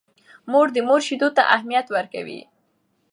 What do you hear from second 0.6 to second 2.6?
د مور شیدو ته اهمیت ورکوي.